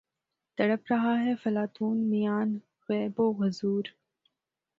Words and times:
تڑپ 0.57 0.91
رہا 0.91 1.13
ہے 1.19 1.33
فلاطوں 1.43 1.93
میان 2.09 2.57
غیب 2.89 3.19
و 3.19 3.31
حضور 3.39 3.83